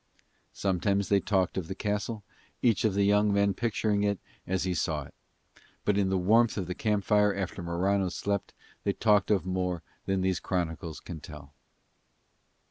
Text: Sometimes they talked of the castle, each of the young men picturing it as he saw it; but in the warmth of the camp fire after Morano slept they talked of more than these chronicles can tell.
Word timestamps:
Sometimes 0.55 1.09
they 1.09 1.19
talked 1.19 1.59
of 1.59 1.67
the 1.67 1.75
castle, 1.75 2.23
each 2.63 2.83
of 2.85 2.95
the 2.95 3.03
young 3.03 3.31
men 3.31 3.53
picturing 3.53 4.01
it 4.01 4.17
as 4.47 4.63
he 4.63 4.73
saw 4.73 5.03
it; 5.03 5.13
but 5.85 5.95
in 5.95 6.09
the 6.09 6.17
warmth 6.17 6.57
of 6.57 6.65
the 6.65 6.73
camp 6.73 7.03
fire 7.03 7.35
after 7.35 7.61
Morano 7.61 8.09
slept 8.09 8.51
they 8.83 8.93
talked 8.93 9.29
of 9.29 9.45
more 9.45 9.83
than 10.07 10.21
these 10.21 10.39
chronicles 10.39 10.99
can 10.99 11.19
tell. 11.19 11.53